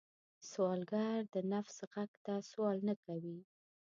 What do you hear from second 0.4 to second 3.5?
سوالګر د نفس غږ ته سوال نه کوي